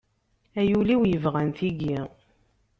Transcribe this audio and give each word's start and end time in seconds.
Ay 0.59 0.69
ul-iw 0.79 1.01
yebɣan 1.07 1.49
tigi. 1.57 1.99